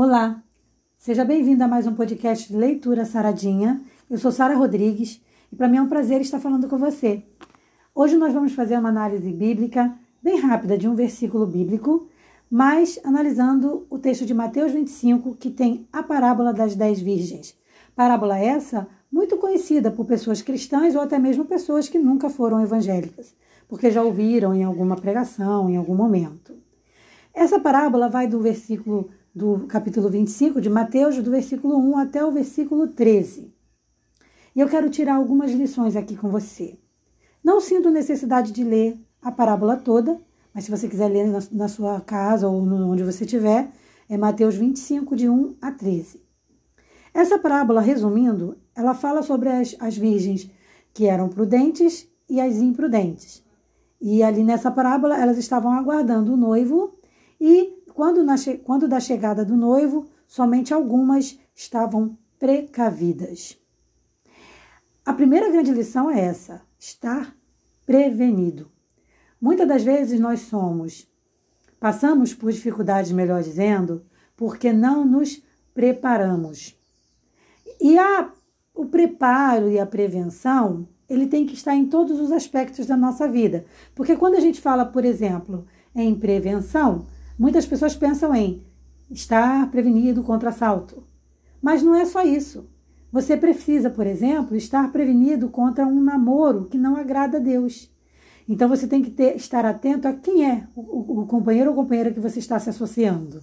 Olá, 0.00 0.40
seja 0.96 1.24
bem-vindo 1.24 1.64
a 1.64 1.66
mais 1.66 1.84
um 1.84 1.92
podcast 1.92 2.52
de 2.52 2.56
Leitura 2.56 3.04
Saradinha. 3.04 3.82
Eu 4.08 4.16
sou 4.16 4.30
Sara 4.30 4.54
Rodrigues 4.54 5.20
e 5.52 5.56
para 5.56 5.66
mim 5.66 5.78
é 5.78 5.82
um 5.82 5.88
prazer 5.88 6.20
estar 6.20 6.38
falando 6.38 6.68
com 6.68 6.78
você. 6.78 7.24
Hoje 7.92 8.16
nós 8.16 8.32
vamos 8.32 8.52
fazer 8.52 8.78
uma 8.78 8.90
análise 8.90 9.28
bíblica 9.32 9.92
bem 10.22 10.38
rápida 10.38 10.78
de 10.78 10.86
um 10.86 10.94
versículo 10.94 11.44
bíblico, 11.48 12.06
mas 12.48 13.00
analisando 13.02 13.88
o 13.90 13.98
texto 13.98 14.24
de 14.24 14.32
Mateus 14.32 14.70
25, 14.70 15.34
que 15.34 15.50
tem 15.50 15.88
a 15.92 16.00
parábola 16.00 16.52
das 16.52 16.76
dez 16.76 17.00
virgens. 17.00 17.58
Parábola 17.96 18.38
essa 18.38 18.86
muito 19.10 19.36
conhecida 19.36 19.90
por 19.90 20.06
pessoas 20.06 20.40
cristãs 20.40 20.94
ou 20.94 21.00
até 21.00 21.18
mesmo 21.18 21.44
pessoas 21.44 21.88
que 21.88 21.98
nunca 21.98 22.30
foram 22.30 22.62
evangélicas, 22.62 23.34
porque 23.66 23.90
já 23.90 24.00
ouviram 24.00 24.54
em 24.54 24.62
alguma 24.62 24.94
pregação, 24.94 25.68
em 25.68 25.76
algum 25.76 25.96
momento. 25.96 26.54
Essa 27.34 27.58
parábola 27.58 28.08
vai 28.08 28.28
do 28.28 28.38
versículo 28.38 29.10
do 29.34 29.66
capítulo 29.68 30.08
25 30.08 30.60
de 30.60 30.68
Mateus, 30.68 31.16
do 31.22 31.30
versículo 31.30 31.78
1 31.78 31.98
até 31.98 32.24
o 32.24 32.32
versículo 32.32 32.88
13. 32.88 33.52
E 34.54 34.60
eu 34.60 34.68
quero 34.68 34.90
tirar 34.90 35.14
algumas 35.14 35.52
lições 35.52 35.94
aqui 35.94 36.16
com 36.16 36.28
você. 36.28 36.78
Não 37.44 37.60
sinto 37.60 37.90
necessidade 37.90 38.52
de 38.52 38.64
ler 38.64 38.98
a 39.22 39.30
parábola 39.30 39.76
toda, 39.76 40.20
mas 40.52 40.64
se 40.64 40.70
você 40.70 40.88
quiser 40.88 41.08
ler 41.08 41.28
na, 41.52 41.68
sua 41.68 42.00
casa 42.00 42.48
ou 42.48 42.60
onde 42.60 43.04
você 43.04 43.24
estiver, 43.24 43.70
é 44.08 44.16
Mateus 44.16 44.56
25, 44.56 45.14
de 45.14 45.28
1 45.28 45.56
a 45.60 45.70
13. 45.70 46.20
Essa 47.14 47.38
parábola, 47.38 47.80
resumindo, 47.80 48.56
ela 48.74 48.94
fala 48.94 49.22
sobre 49.22 49.48
as, 49.48 49.76
as 49.78 49.96
virgens 49.96 50.50
que 50.92 51.06
eram 51.06 51.28
prudentes 51.28 52.08
e 52.28 52.40
as 52.40 52.56
imprudentes. 52.56 53.44
E 54.00 54.22
ali 54.22 54.42
nessa 54.44 54.70
parábola, 54.70 55.16
elas 55.20 55.38
estavam 55.38 55.72
aguardando 55.72 56.34
o 56.34 56.36
noivo 56.36 56.98
e 57.40 57.77
quando, 57.98 58.22
na, 58.22 58.36
quando 58.62 58.86
da 58.86 59.00
chegada 59.00 59.44
do 59.44 59.56
noivo, 59.56 60.06
somente 60.24 60.72
algumas 60.72 61.36
estavam 61.52 62.16
precavidas. 62.38 63.58
A 65.04 65.12
primeira 65.12 65.50
grande 65.50 65.72
lição 65.72 66.08
é 66.08 66.20
essa: 66.20 66.62
estar 66.78 67.36
prevenido. 67.84 68.70
Muitas 69.40 69.66
das 69.66 69.82
vezes 69.82 70.20
nós 70.20 70.42
somos, 70.42 71.08
passamos 71.80 72.32
por 72.32 72.52
dificuldades, 72.52 73.10
melhor 73.10 73.42
dizendo, 73.42 74.06
porque 74.36 74.72
não 74.72 75.04
nos 75.04 75.42
preparamos. 75.74 76.78
E 77.80 77.98
a, 77.98 78.30
o 78.76 78.86
preparo 78.86 79.68
e 79.68 79.76
a 79.76 79.84
prevenção, 79.84 80.86
ele 81.08 81.26
tem 81.26 81.44
que 81.44 81.54
estar 81.54 81.74
em 81.74 81.86
todos 81.86 82.20
os 82.20 82.30
aspectos 82.30 82.86
da 82.86 82.96
nossa 82.96 83.26
vida. 83.26 83.64
Porque 83.92 84.14
quando 84.14 84.36
a 84.36 84.40
gente 84.40 84.60
fala, 84.60 84.86
por 84.86 85.04
exemplo, 85.04 85.66
em 85.96 86.14
prevenção, 86.14 87.04
Muitas 87.38 87.66
pessoas 87.66 87.94
pensam 87.94 88.34
em 88.34 88.64
estar 89.10 89.70
prevenido 89.70 90.22
contra 90.22 90.50
assalto. 90.50 91.04
Mas 91.62 91.82
não 91.82 91.94
é 91.94 92.04
só 92.04 92.22
isso. 92.22 92.68
Você 93.12 93.36
precisa, 93.36 93.88
por 93.88 94.06
exemplo, 94.06 94.56
estar 94.56 94.90
prevenido 94.92 95.48
contra 95.48 95.86
um 95.86 96.00
namoro 96.00 96.66
que 96.66 96.76
não 96.76 96.96
agrada 96.96 97.38
a 97.38 97.40
Deus. 97.40 97.90
Então 98.48 98.68
você 98.68 98.86
tem 98.86 99.02
que 99.02 99.10
ter, 99.10 99.36
estar 99.36 99.64
atento 99.64 100.08
a 100.08 100.12
quem 100.12 100.50
é 100.50 100.66
o, 100.74 101.20
o, 101.20 101.26
companheiro 101.26 101.70
ou 101.70 101.76
companheira 101.76 102.12
que 102.12 102.20
você 102.20 102.38
está 102.38 102.58
se 102.58 102.70
associando. 102.70 103.40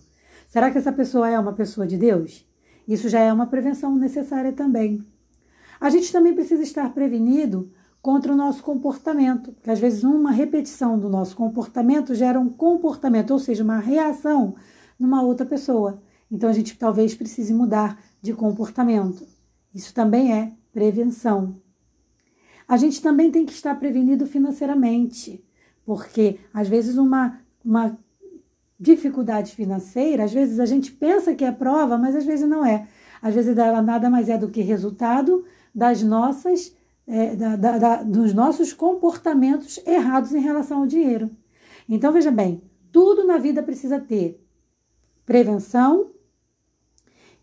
Será 0.48 0.70
que 0.70 0.78
essa 0.78 0.92
pessoa 0.92 1.30
é 1.30 1.40
uma 1.40 1.54
pessoa 1.54 1.88
de 1.88 1.98
Deus? 1.98 2.46
Isso 2.88 3.10
já 3.10 3.20
é 3.20 3.32
uma 3.32 3.48
prevenção 3.48 3.96
necessária 3.96 4.52
também. 4.52 5.04
A 5.80 5.90
gente 5.90 6.12
também 6.12 6.34
precisa 6.34 6.64
estar 6.64 6.94
prevenido 6.94 7.72
contra 8.06 8.32
o 8.32 8.36
nosso 8.36 8.62
comportamento, 8.62 9.52
porque 9.52 9.72
às 9.72 9.80
vezes 9.80 10.04
uma 10.04 10.30
repetição 10.30 11.00
do 11.00 11.10
nosso 11.10 11.36
comportamento 11.36 12.14
gera 12.14 12.40
um 12.40 12.48
comportamento, 12.48 13.32
ou 13.32 13.40
seja, 13.40 13.64
uma 13.64 13.80
reação 13.80 14.54
numa 15.00 15.24
outra 15.24 15.44
pessoa. 15.44 16.00
Então 16.32 16.48
a 16.48 16.54
gente 16.54 16.78
talvez 16.78 17.16
precise 17.16 17.52
mudar 17.52 18.00
de 18.22 18.32
comportamento. 18.32 19.26
Isso 19.74 19.92
também 19.92 20.32
é 20.32 20.52
prevenção. 20.72 21.56
A 22.68 22.78
gente 22.78 23.02
também 23.02 23.32
tem 23.32 23.44
que 23.44 23.54
estar 23.54 23.74
prevenido 23.74 24.28
financeiramente, 24.28 25.44
porque 25.84 26.38
às 26.54 26.68
vezes 26.68 26.98
uma, 26.98 27.40
uma 27.66 27.98
dificuldade 28.80 29.56
financeira, 29.56 30.26
às 30.26 30.32
vezes 30.32 30.60
a 30.60 30.66
gente 30.68 30.92
pensa 30.92 31.34
que 31.34 31.44
é 31.44 31.52
prova, 31.52 31.98
mas 31.98 32.16
às 32.16 32.24
vezes 32.24 32.48
não 32.48 32.64
é. 32.64 32.88
Às 33.20 33.34
vezes 33.34 33.58
ela 33.58 33.82
nada 33.82 34.12
mais 34.12 34.30
é 34.30 34.38
do 34.38 34.50
que 34.50 34.62
resultado 34.62 35.44
das 35.74 36.04
nossas 36.04 36.72
é, 37.08 37.36
da, 37.36 37.56
da, 37.56 37.78
da, 37.78 38.04
dos 38.04 38.34
nossos 38.34 38.74
comportamentos 38.74 39.80
errados 39.86 40.34
em 40.34 40.40
relação 40.40 40.80
ao 40.80 40.88
dinheiro. 40.88 41.30
Então, 41.88 42.12
veja 42.12 42.32
bem, 42.32 42.62
tudo 42.92 43.26
na 43.26 43.38
vida 43.38 43.62
precisa 43.62 44.00
ter 44.00 44.44
prevenção 45.26 46.12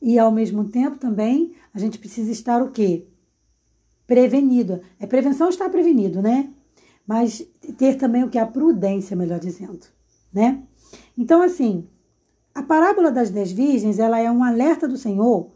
e, 0.00 0.18
ao 0.18 0.32
mesmo 0.32 0.64
tempo, 0.64 0.98
também 0.98 1.54
a 1.72 1.78
gente 1.78 1.98
precisa 1.98 2.30
estar 2.32 2.62
o 2.62 2.70
quê? 2.70 3.06
Prevenido. 4.06 4.80
É 4.98 5.06
prevenção 5.06 5.48
estar 5.48 5.68
prevenido, 5.68 6.20
né? 6.20 6.52
Mas 7.06 7.46
ter 7.78 7.96
também 7.96 8.24
o 8.24 8.30
que? 8.30 8.38
A 8.38 8.46
prudência, 8.46 9.16
melhor 9.16 9.38
dizendo, 9.38 9.86
né? 10.32 10.62
Então, 11.16 11.40
assim, 11.40 11.88
a 12.54 12.62
parábola 12.62 13.10
das 13.10 13.30
dez 13.30 13.52
virgens, 13.52 13.98
ela 13.98 14.18
é 14.18 14.30
um 14.30 14.42
alerta 14.42 14.88
do 14.88 14.96
Senhor 14.96 15.50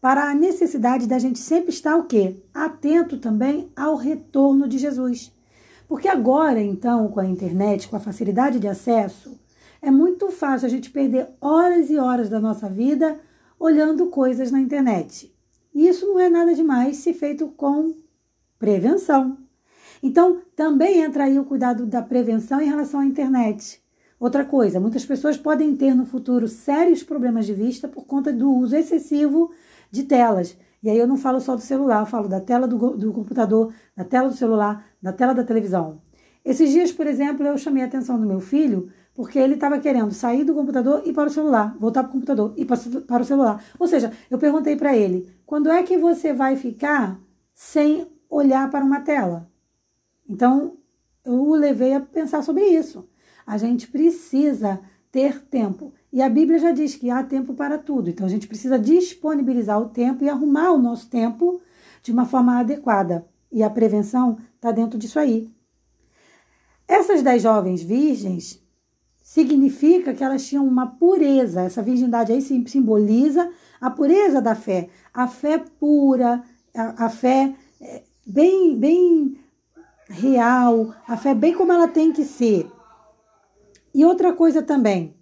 para 0.00 0.30
a 0.30 0.34
necessidade 0.34 1.06
da 1.06 1.18
gente 1.18 1.38
sempre 1.38 1.70
estar 1.70 1.96
o 1.96 2.04
quê? 2.04 2.36
Atento 2.54 3.18
também 3.18 3.70
ao 3.74 3.96
retorno 3.96 4.68
de 4.68 4.78
Jesus. 4.78 5.32
Porque 5.88 6.06
agora, 6.06 6.60
então, 6.60 7.08
com 7.08 7.20
a 7.20 7.26
internet, 7.26 7.88
com 7.88 7.96
a 7.96 8.00
facilidade 8.00 8.60
de 8.60 8.68
acesso, 8.68 9.38
é 9.80 9.90
muito 9.90 10.30
fácil 10.30 10.66
a 10.66 10.70
gente 10.70 10.90
perder 10.90 11.28
horas 11.40 11.90
e 11.90 11.96
horas 11.96 12.28
da 12.28 12.38
nossa 12.38 12.68
vida 12.68 13.18
olhando 13.58 14.06
coisas 14.06 14.50
na 14.50 14.60
internet. 14.60 15.34
E 15.74 15.88
isso 15.88 16.06
não 16.06 16.18
é 16.18 16.28
nada 16.28 16.54
demais 16.54 16.98
se 16.98 17.12
feito 17.12 17.48
com 17.48 17.94
prevenção. 18.58 19.38
Então, 20.02 20.42
também 20.54 21.00
entra 21.00 21.24
aí 21.24 21.38
o 21.38 21.44
cuidado 21.44 21.86
da 21.86 22.02
prevenção 22.02 22.60
em 22.60 22.68
relação 22.68 23.00
à 23.00 23.06
internet. 23.06 23.80
Outra 24.20 24.44
coisa, 24.44 24.80
muitas 24.80 25.06
pessoas 25.06 25.36
podem 25.36 25.76
ter 25.76 25.94
no 25.94 26.04
futuro 26.04 26.48
sérios 26.48 27.02
problemas 27.02 27.46
de 27.46 27.54
vista 27.54 27.86
por 27.86 28.04
conta 28.04 28.32
do 28.32 28.50
uso 28.50 28.76
excessivo 28.76 29.50
de 29.90 30.04
telas. 30.04 30.56
E 30.82 30.88
aí 30.88 30.98
eu 30.98 31.06
não 31.06 31.16
falo 31.16 31.40
só 31.40 31.56
do 31.56 31.62
celular, 31.62 32.00
eu 32.00 32.06
falo 32.06 32.28
da 32.28 32.40
tela 32.40 32.66
do, 32.66 32.96
do 32.96 33.12
computador, 33.12 33.72
da 33.96 34.04
tela 34.04 34.28
do 34.28 34.34
celular, 34.34 34.86
da 35.02 35.12
tela 35.12 35.34
da 35.34 35.42
televisão. 35.42 36.00
Esses 36.44 36.70
dias, 36.70 36.92
por 36.92 37.06
exemplo, 37.06 37.46
eu 37.46 37.58
chamei 37.58 37.82
a 37.82 37.86
atenção 37.86 38.18
do 38.18 38.26
meu 38.26 38.40
filho 38.40 38.90
porque 39.18 39.38
ele 39.38 39.54
estava 39.54 39.80
querendo 39.80 40.12
sair 40.12 40.44
do 40.44 40.54
computador 40.54 41.02
e 41.04 41.12
para 41.12 41.26
o 41.26 41.30
celular, 41.30 41.76
voltar 41.80 42.04
para 42.04 42.10
o 42.10 42.12
computador 42.12 42.54
e 42.56 42.64
para 42.64 43.22
o 43.22 43.24
celular. 43.24 43.64
Ou 43.76 43.88
seja, 43.88 44.12
eu 44.30 44.38
perguntei 44.38 44.76
para 44.76 44.96
ele: 44.96 45.28
quando 45.44 45.68
é 45.68 45.82
que 45.82 45.98
você 45.98 46.32
vai 46.32 46.54
ficar 46.54 47.20
sem 47.52 48.06
olhar 48.30 48.70
para 48.70 48.84
uma 48.84 49.00
tela? 49.00 49.50
Então, 50.28 50.76
eu 51.24 51.34
o 51.34 51.54
levei 51.56 51.94
a 51.94 52.00
pensar 52.00 52.42
sobre 52.42 52.64
isso. 52.64 53.08
A 53.44 53.58
gente 53.58 53.88
precisa 53.88 54.80
ter 55.10 55.42
tempo. 55.46 55.92
E 56.12 56.22
a 56.22 56.28
Bíblia 56.28 56.58
já 56.58 56.70
diz 56.72 56.94
que 56.94 57.10
há 57.10 57.22
tempo 57.22 57.54
para 57.54 57.78
tudo. 57.78 58.08
Então 58.08 58.26
a 58.26 58.30
gente 58.30 58.46
precisa 58.46 58.78
disponibilizar 58.78 59.80
o 59.80 59.88
tempo 59.88 60.24
e 60.24 60.28
arrumar 60.28 60.72
o 60.72 60.78
nosso 60.78 61.08
tempo 61.08 61.60
de 62.02 62.12
uma 62.12 62.24
forma 62.24 62.58
adequada. 62.58 63.26
E 63.52 63.62
a 63.62 63.70
prevenção 63.70 64.38
está 64.54 64.72
dentro 64.72 64.98
disso 64.98 65.18
aí. 65.18 65.50
Essas 66.86 67.22
dez 67.22 67.42
jovens 67.42 67.82
virgens 67.82 68.62
significa 69.20 70.14
que 70.14 70.24
elas 70.24 70.46
tinham 70.46 70.66
uma 70.66 70.86
pureza. 70.86 71.60
Essa 71.60 71.82
virgindade 71.82 72.32
aí 72.32 72.40
simboliza 72.40 73.50
a 73.78 73.90
pureza 73.90 74.40
da 74.40 74.54
fé. 74.54 74.88
A 75.12 75.28
fé 75.28 75.58
pura, 75.58 76.42
a, 76.74 77.04
a 77.04 77.10
fé 77.10 77.54
é, 77.80 78.02
bem, 78.26 78.74
bem 78.78 79.38
real, 80.08 80.94
a 81.06 81.16
fé 81.18 81.34
bem 81.34 81.52
como 81.52 81.72
ela 81.72 81.86
tem 81.86 82.10
que 82.10 82.24
ser. 82.24 82.70
E 83.94 84.04
outra 84.04 84.32
coisa 84.32 84.62
também, 84.62 85.14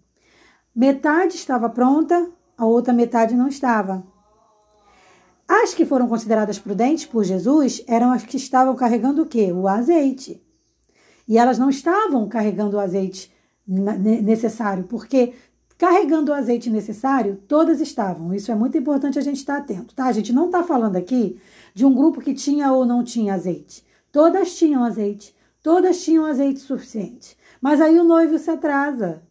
Metade 0.79 1.37
estava 1.37 1.71
pronta, 1.71 2.31
a 2.55 2.67
outra 2.67 2.93
metade 2.93 3.35
não 3.35 3.49
estava. 3.49 4.05
As 5.49 5.73
que 5.73 5.87
foram 5.87 6.07
consideradas 6.07 6.59
prudentes 6.59 7.07
por 7.07 7.25
Jesus 7.25 7.83
eram 7.89 8.13
as 8.13 8.25
que 8.25 8.37
estavam 8.37 8.77
carregando 8.77 9.23
o 9.23 9.27
quê? 9.27 9.51
O 9.53 9.67
azeite. 9.67 10.39
E 11.27 11.39
elas 11.39 11.59
não 11.59 11.71
estavam 11.71 12.29
carregando 12.29 12.77
o 12.77 12.79
azeite 12.79 13.33
necessário, 13.67 14.85
porque 14.85 15.33
carregando 15.79 16.31
o 16.31 16.35
azeite 16.35 16.69
necessário, 16.69 17.41
todas 17.49 17.81
estavam. 17.81 18.35
Isso 18.35 18.53
é 18.53 18.55
muito 18.55 18.77
importante 18.77 19.19
a 19.19 19.23
gente 19.23 19.39
estar 19.39 19.57
atento, 19.57 19.95
tá? 19.95 20.05
A 20.05 20.13
gente 20.13 20.31
não 20.31 20.45
está 20.45 20.63
falando 20.63 20.97
aqui 20.97 21.41
de 21.75 21.87
um 21.87 21.95
grupo 21.95 22.21
que 22.21 22.35
tinha 22.35 22.71
ou 22.71 22.85
não 22.85 23.03
tinha 23.03 23.33
azeite. 23.33 23.83
Todas 24.13 24.55
tinham 24.55 24.85
azeite, 24.85 25.35
todas 25.63 26.05
tinham 26.05 26.27
azeite 26.27 26.61
suficiente. 26.61 27.35
Mas 27.63 27.81
aí 27.81 27.99
o 27.99 28.05
noivo 28.05 28.39
se 28.39 28.51
atrasa. 28.51 29.23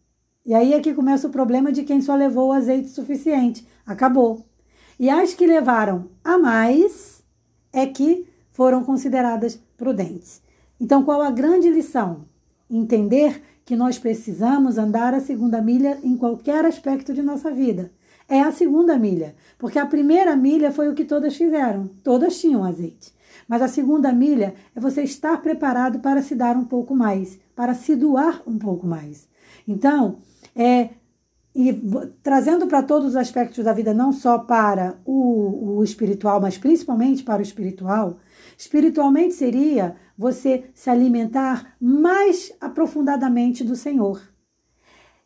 E 0.45 0.53
aí 0.53 0.74
é 0.74 0.80
que 0.80 0.94
começa 0.94 1.27
o 1.27 1.31
problema 1.31 1.71
de 1.71 1.83
quem 1.83 2.01
só 2.01 2.15
levou 2.15 2.50
o 2.50 2.53
azeite 2.53 2.89
suficiente. 2.89 3.68
Acabou. 3.86 4.45
E 5.00 5.09
as 5.09 5.33
que 5.33 5.47
levaram 5.47 6.09
a 6.24 6.38
mais 6.38 7.24
é 7.74 7.86
que 7.86 8.27
foram 8.51 8.83
consideradas 8.83 9.59
prudentes. 9.75 10.42
Então, 10.80 11.03
qual 11.03 11.21
a 11.21 11.31
grande 11.31 11.69
lição? 11.69 12.25
Entender 12.69 13.42
que 13.65 13.75
nós 13.75 13.97
precisamos 13.97 14.77
andar 14.77 15.13
a 15.13 15.19
segunda 15.19 15.62
milha 15.62 15.97
em 16.03 16.15
qualquer 16.15 16.63
aspecto 16.65 17.13
de 17.13 17.21
nossa 17.21 17.51
vida. 17.51 17.91
é 18.27 18.41
a 18.41 18.51
segunda 18.51 18.98
milha, 18.98 19.36
porque 19.57 19.77
a 19.77 19.86
primeira 19.86 20.36
milha 20.36 20.71
foi 20.71 20.89
o 20.89 20.95
que 20.95 21.06
todas 21.06 21.36
fizeram, 21.36 21.88
todas 22.03 22.39
tinham 22.39 22.63
azeite. 22.63 23.13
Mas 23.48 23.62
a 23.62 23.68
segunda 23.68 24.12
milha 24.12 24.56
é 24.75 24.80
você 24.80 25.03
estar 25.03 25.39
preparado 25.41 26.00
para 26.00 26.24
se 26.24 26.33
dar 26.33 26.57
um 26.57 26.65
pouco 26.65 26.95
mais, 26.95 27.39
para 27.56 27.75
se 27.75 27.95
doar 27.95 28.41
um 28.48 28.57
pouco 28.57 28.88
mais. 28.88 29.27
Então, 29.68 30.18
é, 30.55 30.89
e 31.55 31.73
trazendo 32.21 32.67
para 32.67 32.83
todos 32.83 33.09
os 33.09 33.15
aspectos 33.15 33.63
da 33.63 33.73
vida, 33.73 33.93
não 33.93 34.11
só 34.11 34.39
para 34.39 34.99
o, 35.05 35.77
o 35.77 35.83
espiritual, 35.83 36.41
mas 36.41 36.57
principalmente 36.57 37.23
para 37.23 37.39
o 37.39 37.43
espiritual, 37.43 38.17
espiritualmente 38.57 39.33
seria 39.33 39.95
você 40.17 40.65
se 40.73 40.89
alimentar 40.89 41.75
mais 41.79 42.51
aprofundadamente 42.59 43.63
do 43.63 43.75
Senhor. 43.75 44.21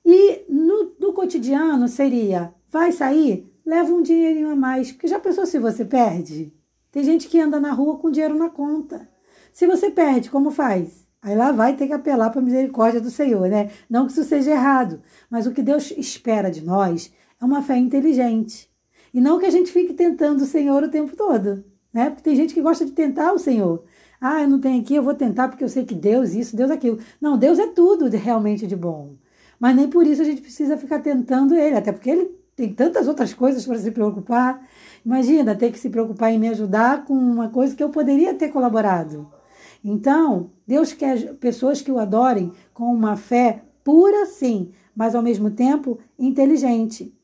E 0.06 0.46
no, 0.50 0.96
no 1.00 1.14
cotidiano 1.14 1.88
seria, 1.88 2.54
vai 2.70 2.92
sair, 2.92 3.52
leva 3.66 3.92
um 3.92 4.02
dinheirinho 4.02 4.52
a 4.52 4.56
mais, 4.56 4.92
porque 4.92 5.08
já 5.08 5.20
pensou 5.20 5.46
se 5.46 5.60
você 5.60 5.84
perde? 5.84 6.54
Tem 6.92 7.04
gente 7.04 7.28
que 7.28 7.40
anda 7.40 7.60
na 7.60 7.72
rua 7.72 7.98
com 7.98 8.10
dinheiro 8.10 8.36
na 8.36 8.50
conta. 8.50 9.10
Se 9.52 9.68
você 9.68 9.92
perde, 9.92 10.30
como 10.30 10.52
faz? 10.52 11.09
Aí 11.22 11.36
lá 11.36 11.52
vai 11.52 11.76
ter 11.76 11.88
que 11.88 11.94
apelar 11.94 12.30
para 12.30 12.40
a 12.40 12.44
misericórdia 12.44 13.02
do 13.02 13.12
Senhor, 13.12 13.50
né? 13.50 13.70
Não 13.90 14.06
que 14.06 14.14
isso 14.14 14.24
seja 14.24 14.52
errado, 14.52 15.02
mas 15.30 15.46
o 15.46 15.52
que 15.52 15.62
Deus 15.62 15.92
espera 15.92 16.50
de 16.50 16.64
nós 16.64 17.12
é 17.42 17.46
uma 17.46 17.62
fé 17.62 17.78
inteligente. 17.78 18.70
E 19.14 19.20
não 19.20 19.40
que 19.40 19.46
a 19.46 19.50
gente 19.50 19.72
fique 19.72 19.94
tentando 19.94 20.44
o 20.44 20.46
Senhor 20.46 20.82
o 20.84 20.90
tempo 20.90 21.16
todo, 21.16 21.64
né? 21.94 22.10
Porque 22.10 22.24
tem 22.24 22.36
gente 22.36 22.54
que 22.54 22.62
gosta 22.62 22.86
de 22.86 22.92
tentar 22.94 23.34
o 23.34 23.40
Senhor. 23.40 23.84
Ah, 24.22 24.42
eu 24.44 24.50
não 24.50 24.60
tenho 24.60 24.82
aqui, 24.82 24.96
eu 24.96 25.04
vou 25.04 25.14
tentar 25.14 25.50
porque 25.50 25.64
eu 25.64 25.70
sei 25.70 25.86
que 25.86 25.96
Deus 25.96 26.34
isso, 26.34 26.56
Deus 26.56 26.72
aquilo. 26.72 27.00
Não, 27.20 27.38
Deus 27.38 27.60
é 27.60 27.68
tudo 27.68 28.10
de, 28.10 28.18
realmente 28.18 28.66
de 28.68 28.76
bom. 28.76 29.16
Mas 29.60 29.76
nem 29.76 29.90
por 29.90 30.08
isso 30.08 30.22
a 30.22 30.26
gente 30.26 30.42
precisa 30.42 30.78
ficar 30.78 31.00
tentando 31.00 31.56
ele, 31.56 31.76
até 31.76 31.92
porque 31.92 32.10
ele 32.10 32.32
tem 32.56 32.74
tantas 32.74 33.08
outras 33.08 33.34
coisas 33.34 33.66
para 33.66 33.78
se 33.78 33.92
preocupar. 33.92 34.62
Imagina 35.06 35.56
ter 35.56 35.72
que 35.72 35.80
se 35.80 35.90
preocupar 35.90 36.32
em 36.32 36.40
me 36.40 36.50
ajudar 36.50 37.06
com 37.06 37.14
uma 37.14 37.50
coisa 37.50 37.76
que 37.76 37.84
eu 37.84 37.90
poderia 37.90 38.34
ter 38.34 38.50
colaborado. 38.50 39.39
Então, 39.84 40.52
Deus 40.68 40.94
quer 40.94 41.36
pessoas 41.36 41.82
que 41.82 41.92
o 41.92 42.00
adorem 42.00 42.52
com 42.74 42.94
uma 42.94 43.16
fé 43.16 43.64
pura, 43.84 44.26
sim, 44.26 44.72
mas 44.96 45.16
ao 45.16 45.22
mesmo 45.22 45.50
tempo 45.52 46.00
inteligente. 46.18 47.16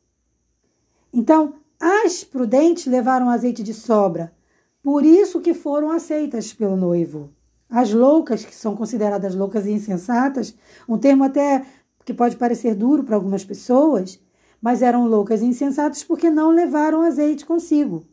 Então, 1.14 1.56
as 1.80 2.24
prudentes 2.24 2.86
levaram 2.86 3.30
azeite 3.30 3.62
de 3.62 3.74
sobra, 3.74 4.34
por 4.82 5.04
isso 5.04 5.42
que 5.42 5.54
foram 5.54 5.92
aceitas 5.92 6.54
pelo 6.54 6.78
noivo. 6.78 7.30
As 7.70 7.92
loucas, 7.92 8.46
que 8.46 8.56
são 8.56 8.76
consideradas 8.76 9.36
loucas 9.36 9.66
e 9.66 9.72
insensatas, 9.72 10.56
um 10.88 10.98
termo 10.98 11.24
até 11.24 11.66
que 12.06 12.14
pode 12.14 12.38
parecer 12.38 12.76
duro 12.76 13.04
para 13.04 13.16
algumas 13.16 13.44
pessoas, 13.44 14.20
mas 14.62 14.82
eram 14.82 15.08
loucas 15.08 15.42
e 15.42 15.46
insensatas 15.46 16.04
porque 16.04 16.30
não 16.30 16.52
levaram 16.52 17.02
azeite 17.02 17.46
consigo. 17.46 18.06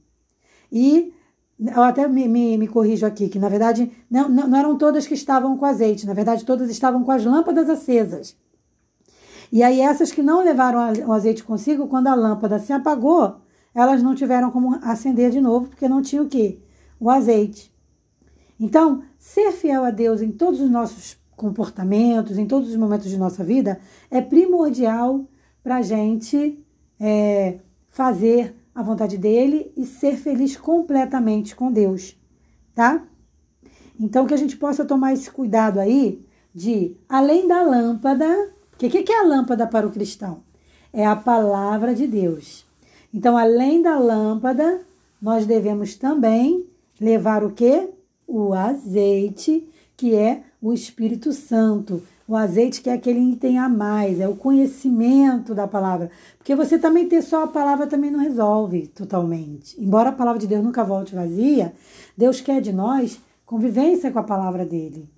E 0.70 1.12
eu 1.64 1.82
até 1.82 2.08
me, 2.08 2.26
me, 2.26 2.58
me, 2.58 2.66
corrijo 2.66 3.06
aqui, 3.06 3.28
que 3.28 3.38
na 3.38 3.48
verdade 3.48 3.90
não, 4.10 4.28
não, 4.28 4.48
não, 4.48 4.58
eram 4.58 4.76
todas 4.76 5.06
que 5.06 5.14
estavam 5.14 5.56
com 5.56 5.64
azeite, 5.64 6.06
na 6.06 6.14
verdade 6.14 6.44
todas 6.44 6.70
estavam 6.70 7.04
com 7.04 7.12
as 7.12 7.24
lâmpadas 7.24 7.68
acesas. 7.68 8.36
E 9.52 9.62
aí 9.62 9.80
essas 9.80 10.10
que 10.10 10.22
não 10.22 10.42
levaram 10.42 10.80
o 11.06 11.12
azeite 11.12 11.44
consigo, 11.44 11.86
quando 11.86 12.06
a 12.08 12.14
lâmpada 12.14 12.58
se 12.58 12.72
apagou, 12.72 13.36
elas 13.74 14.02
não 14.02 14.14
tiveram 14.14 14.50
como 14.50 14.78
acender 14.82 15.30
de 15.30 15.40
novo, 15.40 15.68
porque 15.68 15.88
não 15.88 16.02
tinha 16.02 16.22
o 16.22 16.28
quê? 16.28 16.58
O 16.98 17.10
azeite. 17.10 17.72
Então, 18.58 19.02
ser 19.18 19.52
fiel 19.52 19.84
a 19.84 19.90
Deus 19.90 20.22
em 20.22 20.30
todos 20.30 20.60
os 20.60 20.70
nossos 20.70 21.18
comportamentos, 21.36 22.38
em 22.38 22.46
todos 22.46 22.70
os 22.70 22.76
momentos 22.76 23.10
de 23.10 23.18
nossa 23.18 23.42
vida, 23.44 23.78
é 24.10 24.20
primordial 24.20 25.26
para 25.62 25.76
a 25.76 25.82
gente 25.82 26.64
é, 26.98 27.58
fazer 27.88 28.56
a 28.74 28.82
vontade 28.82 29.18
dele 29.18 29.72
e 29.76 29.84
ser 29.84 30.16
feliz 30.16 30.56
completamente 30.56 31.54
com 31.54 31.70
Deus, 31.70 32.16
tá? 32.74 33.04
Então, 33.98 34.26
que 34.26 34.34
a 34.34 34.38
gente 34.38 34.56
possa 34.56 34.84
tomar 34.84 35.12
esse 35.12 35.30
cuidado 35.30 35.78
aí 35.78 36.24
de, 36.54 36.96
além 37.08 37.46
da 37.46 37.62
lâmpada, 37.62 38.52
o 38.72 38.76
que, 38.76 39.02
que 39.02 39.12
é 39.12 39.20
a 39.20 39.26
lâmpada 39.26 39.66
para 39.66 39.86
o 39.86 39.90
cristão? 39.90 40.42
É 40.92 41.06
a 41.06 41.16
palavra 41.16 41.94
de 41.94 42.06
Deus. 42.06 42.66
Então, 43.12 43.36
além 43.36 43.82
da 43.82 43.98
lâmpada, 43.98 44.80
nós 45.20 45.46
devemos 45.46 45.94
também 45.94 46.66
levar 47.00 47.44
o 47.44 47.52
que? 47.52 47.90
O 48.26 48.54
azeite, 48.54 49.68
que 49.96 50.14
é 50.14 50.42
o 50.60 50.72
Espírito 50.72 51.32
Santo. 51.32 52.02
O 52.26 52.36
azeite 52.36 52.80
que 52.80 52.88
é 52.88 52.92
aquele 52.92 53.20
item 53.20 53.58
a 53.58 53.68
mais, 53.68 54.20
é 54.20 54.28
o 54.28 54.36
conhecimento 54.36 55.54
da 55.54 55.66
palavra. 55.66 56.10
Porque 56.38 56.54
você 56.54 56.78
também 56.78 57.08
ter 57.08 57.22
só 57.22 57.44
a 57.44 57.48
palavra 57.48 57.86
também 57.86 58.10
não 58.10 58.20
resolve 58.20 58.86
totalmente. 58.88 59.80
Embora 59.82 60.10
a 60.10 60.12
palavra 60.12 60.40
de 60.40 60.46
Deus 60.46 60.64
nunca 60.64 60.84
volte 60.84 61.14
vazia, 61.14 61.72
Deus 62.16 62.40
quer 62.40 62.60
de 62.60 62.72
nós 62.72 63.20
convivência 63.44 64.10
com 64.10 64.18
a 64.18 64.24
palavra 64.24 64.64
dele. 64.64 65.08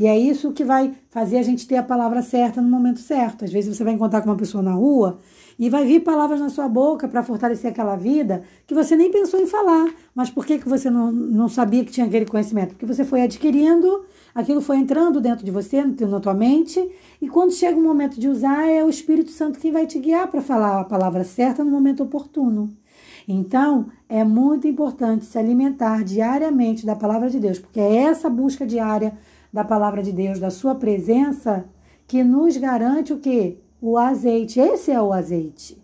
E 0.00 0.06
é 0.06 0.18
isso 0.18 0.52
que 0.52 0.64
vai 0.64 0.94
fazer 1.10 1.36
a 1.36 1.42
gente 1.42 1.68
ter 1.68 1.76
a 1.76 1.82
palavra 1.82 2.22
certa 2.22 2.62
no 2.62 2.70
momento 2.70 3.00
certo. 3.00 3.44
Às 3.44 3.52
vezes 3.52 3.76
você 3.76 3.84
vai 3.84 3.92
encontrar 3.92 4.22
com 4.22 4.30
uma 4.30 4.36
pessoa 4.36 4.62
na 4.62 4.72
rua 4.72 5.18
e 5.58 5.68
vai 5.68 5.84
vir 5.84 6.00
palavras 6.00 6.40
na 6.40 6.48
sua 6.48 6.66
boca 6.66 7.06
para 7.06 7.22
fortalecer 7.22 7.70
aquela 7.70 7.96
vida 7.96 8.42
que 8.66 8.72
você 8.72 8.96
nem 8.96 9.10
pensou 9.10 9.38
em 9.38 9.46
falar. 9.46 9.92
Mas 10.14 10.30
por 10.30 10.46
que, 10.46 10.56
que 10.56 10.66
você 10.66 10.88
não, 10.88 11.12
não 11.12 11.50
sabia 11.50 11.84
que 11.84 11.92
tinha 11.92 12.06
aquele 12.06 12.24
conhecimento? 12.24 12.70
Porque 12.70 12.86
você 12.86 13.04
foi 13.04 13.20
adquirindo, 13.20 14.06
aquilo 14.34 14.62
foi 14.62 14.78
entrando 14.78 15.20
dentro 15.20 15.44
de 15.44 15.50
você, 15.50 15.84
na 15.84 16.18
tua 16.18 16.32
mente, 16.32 16.80
e 17.20 17.28
quando 17.28 17.52
chega 17.52 17.78
o 17.78 17.82
momento 17.82 18.18
de 18.18 18.26
usar, 18.26 18.70
é 18.70 18.82
o 18.82 18.88
Espírito 18.88 19.30
Santo 19.32 19.58
quem 19.58 19.70
vai 19.70 19.86
te 19.86 19.98
guiar 19.98 20.28
para 20.28 20.40
falar 20.40 20.80
a 20.80 20.84
palavra 20.84 21.24
certa 21.24 21.62
no 21.62 21.70
momento 21.70 22.02
oportuno. 22.02 22.70
Então, 23.28 23.88
é 24.08 24.24
muito 24.24 24.66
importante 24.66 25.26
se 25.26 25.38
alimentar 25.38 26.02
diariamente 26.04 26.86
da 26.86 26.96
palavra 26.96 27.28
de 27.28 27.38
Deus, 27.38 27.58
porque 27.58 27.78
é 27.78 27.96
essa 27.96 28.30
busca 28.30 28.64
diária 28.66 29.12
da 29.52 29.64
palavra 29.64 30.02
de 30.02 30.12
Deus, 30.12 30.38
da 30.38 30.50
sua 30.50 30.74
presença, 30.74 31.64
que 32.06 32.22
nos 32.22 32.56
garante 32.56 33.12
o 33.12 33.18
quê? 33.18 33.58
o 33.80 33.96
azeite. 33.96 34.60
Esse 34.60 34.90
é 34.90 35.00
o 35.00 35.12
azeite. 35.12 35.80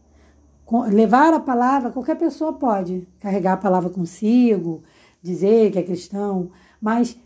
Levar 0.88 1.32
a 1.32 1.40
palavra, 1.40 1.90
qualquer 1.90 2.16
pessoa 2.16 2.52
pode 2.52 3.06
carregar 3.20 3.54
a 3.54 3.56
palavra 3.56 3.88
consigo, 3.88 4.82
dizer 5.22 5.70
que 5.70 5.78
é 5.78 5.82
cristão, 5.82 6.50
mas 6.80 7.16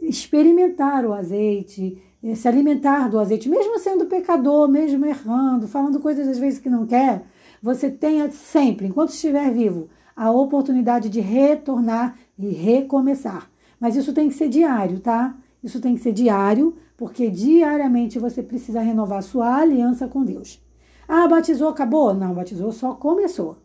experimentar 0.00 1.06
o 1.06 1.12
azeite, 1.12 2.02
se 2.34 2.46
alimentar 2.46 3.08
do 3.08 3.18
azeite, 3.18 3.48
mesmo 3.48 3.78
sendo 3.78 4.06
pecador, 4.06 4.68
mesmo 4.68 5.06
errando, 5.06 5.66
falando 5.66 6.00
coisas 6.00 6.28
às 6.28 6.38
vezes 6.38 6.58
que 6.58 6.68
não 6.68 6.86
quer, 6.86 7.24
você 7.62 7.90
tenha 7.90 8.30
sempre, 8.30 8.86
enquanto 8.86 9.10
estiver 9.10 9.50
vivo, 9.50 9.88
a 10.14 10.30
oportunidade 10.30 11.08
de 11.08 11.20
retornar 11.20 12.16
e 12.38 12.48
recomeçar. 12.48 13.50
Mas 13.80 13.96
isso 13.96 14.12
tem 14.12 14.28
que 14.28 14.34
ser 14.34 14.48
diário, 14.48 15.00
tá? 15.00 15.34
Isso 15.62 15.80
tem 15.80 15.94
que 15.94 16.00
ser 16.00 16.12
diário, 16.12 16.76
porque 16.96 17.30
diariamente 17.30 18.18
você 18.18 18.42
precisa 18.42 18.80
renovar 18.80 19.22
sua 19.22 19.56
aliança 19.56 20.08
com 20.08 20.24
Deus. 20.24 20.60
Ah, 21.06 21.28
batizou, 21.28 21.68
acabou? 21.68 22.14
Não, 22.14 22.34
batizou 22.34 22.72
só 22.72 22.94
começou. 22.94 23.58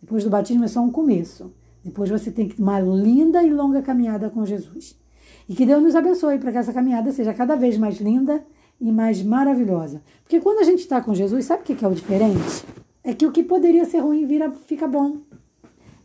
Depois 0.00 0.24
do 0.24 0.30
batismo 0.30 0.64
é 0.64 0.68
só 0.68 0.80
um 0.80 0.90
começo. 0.90 1.52
Depois 1.84 2.10
você 2.10 2.30
tem 2.30 2.52
uma 2.58 2.78
linda 2.80 3.42
e 3.42 3.50
longa 3.50 3.82
caminhada 3.82 4.30
com 4.30 4.44
Jesus. 4.44 4.98
E 5.48 5.54
que 5.54 5.66
Deus 5.66 5.82
nos 5.82 5.96
abençoe 5.96 6.38
para 6.38 6.52
que 6.52 6.58
essa 6.58 6.72
caminhada 6.72 7.10
seja 7.10 7.34
cada 7.34 7.56
vez 7.56 7.76
mais 7.76 8.00
linda 8.00 8.44
e 8.80 8.90
mais 8.92 9.22
maravilhosa. 9.22 10.02
Porque 10.22 10.40
quando 10.40 10.60
a 10.60 10.64
gente 10.64 10.80
está 10.80 11.00
com 11.00 11.14
Jesus, 11.14 11.44
sabe 11.44 11.62
o 11.62 11.64
que 11.64 11.84
é 11.84 11.88
o 11.88 11.94
diferente? 11.94 12.64
É 13.02 13.14
que 13.14 13.26
o 13.26 13.32
que 13.32 13.42
poderia 13.42 13.84
ser 13.84 13.98
ruim 13.98 14.26
vira, 14.26 14.50
fica 14.52 14.86
bom. 14.86 15.18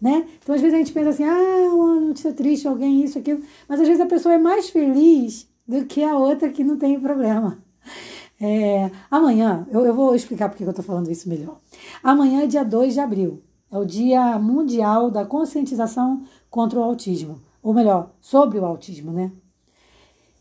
Né? 0.06 0.24
Então, 0.40 0.54
às 0.54 0.62
vezes 0.62 0.76
a 0.76 0.78
gente 0.78 0.94
pensa 0.94 1.10
assim, 1.10 1.24
ah, 1.24 1.74
uma 1.74 2.00
notícia 2.00 2.32
triste, 2.32 2.68
alguém 2.68 3.04
isso, 3.04 3.18
aquilo. 3.18 3.42
Mas 3.68 3.82
às 3.82 3.88
vezes 3.88 4.00
a 4.00 4.06
pessoa 4.06 4.36
é 4.36 4.38
mais 4.38 4.70
feliz 4.70 5.50
do 5.68 5.84
que 5.86 6.04
a 6.04 6.16
outra 6.16 6.48
que 6.52 6.64
não 6.64 6.78
tem 6.78 7.00
problema. 7.00 7.58
É, 8.40 8.92
amanhã, 9.10 9.66
eu, 9.72 9.84
eu, 9.84 9.96
vou 9.96 10.14
explicar 10.14 10.48
porque 10.50 10.64
eu 10.64 10.70
estou 10.70 10.86
falando 10.86 11.10
isso 11.10 11.28
melhor. 11.28 11.58
Amanhã 12.04 12.44
é 12.44 12.46
dia 12.46 12.64
2 12.64 12.94
de 12.94 13.00
abril, 13.00 13.42
é 13.72 13.80
o 13.80 13.84
Dia 13.84 14.38
Mundial 14.38 15.10
da 15.10 15.26
Conscientização 15.26 16.22
contra 16.52 16.78
o 16.78 16.84
Autismo, 16.84 17.42
ou 17.64 17.74
melhor, 17.74 18.12
sobre 18.22 18.60
o 18.60 18.66
autismo, 18.66 19.12
né? 19.12 19.32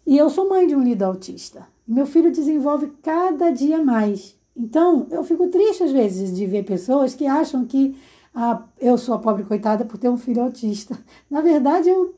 E 0.07 0.19
eu 0.19 0.29
sou 0.29 0.47
mãe 0.47 0.67
de 0.67 0.77
um 0.77 0.83
líder 0.83 1.05
autista. 1.05 1.67
Meu 1.89 2.05
filho 2.05 2.31
desenvolve 2.31 2.93
cada 3.01 3.49
dia 3.49 3.83
mais. 3.83 4.37
Então, 4.55 5.07
eu 5.11 5.25
fico 5.25 5.49
triste 5.49 5.85
às 5.85 5.91
vezes 5.91 6.37
de 6.37 6.45
ver 6.45 6.65
pessoas 6.65 7.15
que 7.15 7.27
acham 7.27 7.65
que 7.65 7.97
ah, 8.35 8.65
eu 8.81 8.99
sou 8.99 9.15
a 9.15 9.19
pobre 9.19 9.45
coitada 9.45 9.85
por 9.85 9.97
ter 9.97 10.09
um 10.09 10.17
filho 10.17 10.43
autista. 10.43 10.99
Na 11.31 11.41
verdade, 11.41 11.89
eu 11.89 12.15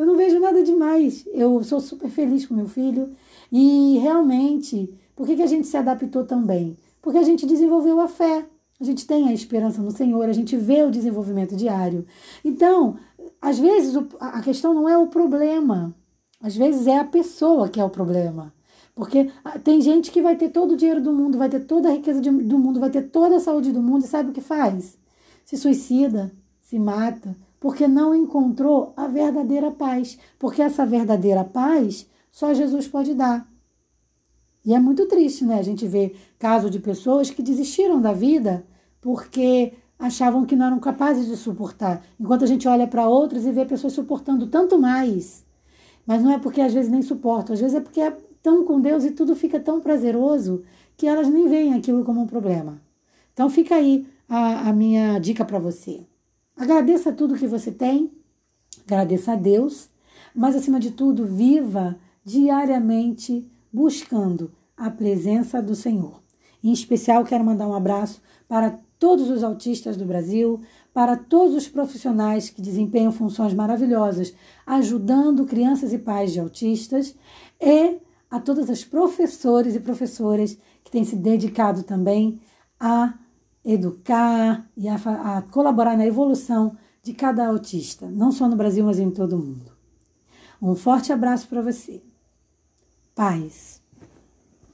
eu 0.00 0.06
não 0.06 0.16
vejo 0.16 0.40
nada 0.40 0.62
demais. 0.62 1.28
Eu 1.30 1.62
sou 1.62 1.78
super 1.78 2.08
feliz 2.08 2.46
com 2.46 2.54
meu 2.54 2.66
filho. 2.66 3.10
E 3.52 3.98
realmente, 3.98 4.92
por 5.14 5.26
que, 5.26 5.36
que 5.36 5.42
a 5.42 5.46
gente 5.46 5.66
se 5.66 5.76
adaptou 5.76 6.24
também? 6.24 6.74
Porque 7.02 7.18
a 7.18 7.22
gente 7.22 7.44
desenvolveu 7.44 8.00
a 8.00 8.08
fé. 8.08 8.46
A 8.80 8.84
gente 8.84 9.06
tem 9.06 9.28
a 9.28 9.32
esperança 9.34 9.82
no 9.82 9.90
Senhor, 9.90 10.26
a 10.26 10.32
gente 10.32 10.56
vê 10.56 10.82
o 10.82 10.90
desenvolvimento 10.90 11.54
diário. 11.54 12.06
Então, 12.42 12.96
às 13.42 13.58
vezes 13.58 13.94
a 14.18 14.40
questão 14.40 14.72
não 14.72 14.88
é 14.88 14.96
o 14.96 15.08
problema, 15.08 15.94
às 16.40 16.56
vezes 16.56 16.86
é 16.86 16.98
a 16.98 17.04
pessoa 17.04 17.68
que 17.68 17.78
é 17.78 17.84
o 17.84 17.90
problema. 17.90 18.54
Porque 18.94 19.30
ah, 19.44 19.58
tem 19.58 19.82
gente 19.82 20.10
que 20.10 20.22
vai 20.22 20.34
ter 20.34 20.48
todo 20.48 20.72
o 20.72 20.76
dinheiro 20.78 21.02
do 21.02 21.12
mundo, 21.12 21.36
vai 21.36 21.50
ter 21.50 21.60
toda 21.60 21.90
a 21.90 21.92
riqueza 21.92 22.22
do 22.22 22.58
mundo, 22.58 22.80
vai 22.80 22.88
ter 22.88 23.02
toda 23.02 23.36
a 23.36 23.40
saúde 23.40 23.70
do 23.70 23.82
mundo 23.82 24.04
e 24.04 24.08
sabe 24.08 24.30
o 24.30 24.32
que 24.32 24.40
faz? 24.40 24.98
Se 25.50 25.56
suicida, 25.56 26.30
se 26.60 26.78
mata, 26.78 27.36
porque 27.58 27.88
não 27.88 28.14
encontrou 28.14 28.92
a 28.96 29.08
verdadeira 29.08 29.72
paz. 29.72 30.16
Porque 30.38 30.62
essa 30.62 30.86
verdadeira 30.86 31.42
paz 31.42 32.08
só 32.30 32.54
Jesus 32.54 32.86
pode 32.86 33.14
dar. 33.14 33.50
E 34.64 34.72
é 34.72 34.78
muito 34.78 35.08
triste, 35.08 35.44
né? 35.44 35.58
A 35.58 35.62
gente 35.62 35.88
vê 35.88 36.14
casos 36.38 36.70
de 36.70 36.78
pessoas 36.78 37.30
que 37.30 37.42
desistiram 37.42 38.00
da 38.00 38.12
vida 38.12 38.64
porque 39.00 39.72
achavam 39.98 40.46
que 40.46 40.54
não 40.54 40.66
eram 40.66 40.78
capazes 40.78 41.26
de 41.26 41.36
suportar. 41.36 42.00
Enquanto 42.20 42.44
a 42.44 42.46
gente 42.46 42.68
olha 42.68 42.86
para 42.86 43.08
outros 43.08 43.44
e 43.44 43.50
vê 43.50 43.64
pessoas 43.64 43.92
suportando 43.92 44.46
tanto 44.46 44.78
mais. 44.78 45.44
Mas 46.06 46.22
não 46.22 46.30
é 46.30 46.38
porque 46.38 46.60
às 46.60 46.72
vezes 46.72 46.88
nem 46.88 47.02
suportam, 47.02 47.54
às 47.54 47.60
vezes 47.60 47.74
é 47.76 47.80
porque 47.80 48.00
estão 48.00 48.64
com 48.64 48.80
Deus 48.80 49.02
e 49.02 49.10
tudo 49.10 49.34
fica 49.34 49.58
tão 49.58 49.80
prazeroso 49.80 50.62
que 50.96 51.08
elas 51.08 51.28
nem 51.28 51.48
veem 51.48 51.74
aquilo 51.74 52.04
como 52.04 52.20
um 52.20 52.26
problema. 52.28 52.80
Então 53.32 53.50
fica 53.50 53.74
aí 53.74 54.06
a, 54.30 54.68
a 54.68 54.72
minha 54.72 55.18
dica 55.18 55.44
para 55.44 55.58
você. 55.58 56.06
Agradeça 56.56 57.12
tudo 57.12 57.36
que 57.36 57.48
você 57.48 57.72
tem, 57.72 58.12
agradeça 58.86 59.32
a 59.32 59.36
Deus, 59.36 59.90
mas 60.32 60.54
acima 60.54 60.78
de 60.78 60.92
tudo, 60.92 61.26
viva 61.26 61.98
diariamente 62.24 63.50
buscando 63.72 64.52
a 64.76 64.88
presença 64.88 65.60
do 65.60 65.74
Senhor. 65.74 66.22
Em 66.62 66.70
especial, 66.72 67.24
quero 67.24 67.44
mandar 67.44 67.66
um 67.66 67.74
abraço 67.74 68.22
para 68.46 68.78
todos 68.98 69.30
os 69.30 69.42
autistas 69.42 69.96
do 69.96 70.04
Brasil, 70.04 70.60
para 70.92 71.16
todos 71.16 71.54
os 71.54 71.66
profissionais 71.66 72.50
que 72.50 72.62
desempenham 72.62 73.10
funções 73.10 73.54
maravilhosas 73.54 74.34
ajudando 74.66 75.46
crianças 75.46 75.92
e 75.92 75.98
pais 75.98 76.32
de 76.32 76.40
autistas 76.40 77.16
e 77.60 77.96
a 78.30 78.38
todas 78.38 78.70
as 78.70 78.84
professores 78.84 79.74
e 79.74 79.80
professoras 79.80 80.56
que 80.84 80.90
têm 80.90 81.04
se 81.04 81.16
dedicado 81.16 81.82
também 81.82 82.40
a 82.78 83.14
educar 83.64 84.68
e 84.76 84.88
a, 84.88 84.96
a 85.38 85.42
colaborar 85.42 85.96
na 85.96 86.06
evolução 86.06 86.76
de 87.02 87.12
cada 87.12 87.46
autista, 87.46 88.06
não 88.10 88.30
só 88.30 88.48
no 88.48 88.56
Brasil, 88.56 88.84
mas 88.84 88.98
em 88.98 89.10
todo 89.10 89.36
o 89.36 89.38
mundo. 89.38 89.72
Um 90.60 90.74
forte 90.74 91.12
abraço 91.12 91.48
para 91.48 91.62
você. 91.62 92.02
Paz. 93.14 93.79